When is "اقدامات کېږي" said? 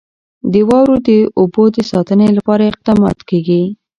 2.71-3.63